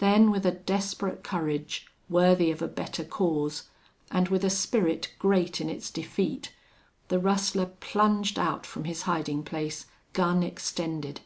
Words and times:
Then 0.00 0.30
with 0.30 0.44
a 0.44 0.50
desperate 0.50 1.24
courage 1.24 1.86
worthy 2.10 2.50
of 2.50 2.60
a 2.60 2.68
better 2.68 3.02
cause, 3.02 3.70
and 4.10 4.28
with 4.28 4.44
a 4.44 4.50
spirit 4.50 5.14
great 5.18 5.62
in 5.62 5.70
its 5.70 5.90
defeat, 5.90 6.52
the 7.08 7.18
rustler 7.18 7.64
plunged 7.64 8.38
out 8.38 8.66
from 8.66 8.84
his 8.84 9.04
hiding 9.08 9.44
place, 9.44 9.86
gun 10.12 10.42
extended. 10.42 11.22